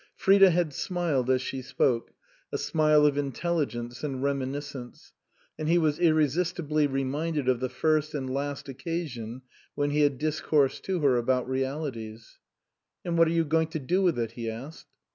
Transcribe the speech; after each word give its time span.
Frida 0.15 0.49
had 0.49 0.73
smiled 0.73 1.29
as 1.29 1.43
she 1.43 1.61
spoke, 1.61 2.11
a 2.51 2.57
smile 2.57 3.05
of 3.05 3.19
in 3.19 3.31
telligence 3.31 4.03
and 4.03 4.23
reminiscence; 4.23 5.13
and 5.59 5.69
he 5.69 5.77
was 5.77 5.99
irresis 5.99 6.55
tibly 6.55 6.87
reminded 6.87 7.47
of 7.47 7.59
the 7.59 7.69
first 7.69 8.15
and 8.15 8.27
last 8.27 8.67
occasion 8.67 9.43
when 9.75 9.91
he 9.91 10.01
had 10.01 10.17
discoursed 10.17 10.83
to 10.85 11.01
her 11.01 11.17
about 11.17 11.47
realities. 11.47 12.39
u 13.05 13.09
And 13.11 13.17
what 13.19 13.27
are 13.27 13.31
you 13.31 13.45
going 13.45 13.67
to 13.67 13.79
do 13.79 14.01
with 14.01 14.17
it?" 14.17 14.31
he 14.31 14.49
asked. 14.49 14.87